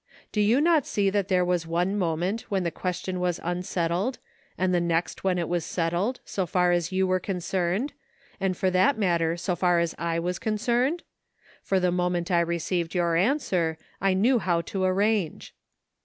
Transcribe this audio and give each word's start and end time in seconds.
Do 0.31 0.41
you 0.41 0.61
not 0.61 0.87
see 0.87 1.11
that 1.11 1.27
there 1.27 1.45
was 1.45 1.67
one 1.67 1.95
moment 1.95 2.47
when 2.49 2.63
the 2.63 2.71
question 2.71 3.19
was 3.19 3.39
unsettled, 3.43 4.17
and 4.57 4.73
the 4.73 4.81
next 4.81 5.21
it 5.23 5.47
was 5.47 5.63
settled, 5.63 6.21
so 6.25 6.47
far 6.47 6.71
as 6.71 6.91
you 6.91 7.05
were 7.05 7.19
concerned, 7.19 7.93
and 8.39 8.57
for 8.57 8.71
that 8.71 8.97
matter 8.97 9.37
so 9.37 9.55
far 9.55 9.77
as 9.79 9.93
I 9.99 10.17
was 10.17 10.39
concerned? 10.39 11.03
for 11.61 11.79
the 11.79 11.91
moment 11.91 12.31
I 12.31 12.39
received 12.39 12.95
your 12.95 13.15
answer 13.15 13.77
I 14.01 14.15
knew 14.15 14.39
how 14.39 14.61
to 14.61 14.83
arrange. 14.85 15.53